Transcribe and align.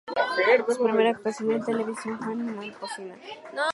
Su 0.67 0.83
primera 0.83 1.11
actuación 1.11 1.51
en 1.51 1.61
televisión 1.63 2.17
fue 2.19 2.33
en 2.33 2.55
Momposina. 2.57 3.15